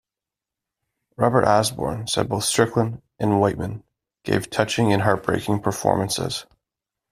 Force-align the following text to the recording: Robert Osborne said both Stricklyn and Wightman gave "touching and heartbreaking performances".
Robert 1.15 1.45
Osborne 1.45 2.07
said 2.07 2.27
both 2.27 2.45
Stricklyn 2.45 3.03
and 3.19 3.39
Wightman 3.39 3.83
gave 4.23 4.49
"touching 4.49 4.91
and 4.91 5.03
heartbreaking 5.03 5.59
performances". 5.61 6.47